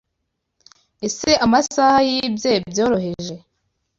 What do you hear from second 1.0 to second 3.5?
Ese amasaha yibye byoroheje